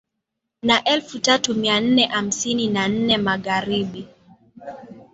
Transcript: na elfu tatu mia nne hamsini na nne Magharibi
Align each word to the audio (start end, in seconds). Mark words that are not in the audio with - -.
na 0.63 0.83
elfu 0.83 1.19
tatu 1.19 1.55
mia 1.55 1.79
nne 1.81 2.05
hamsini 2.05 2.67
na 2.67 2.87
nne 2.87 3.17
Magharibi 3.17 4.07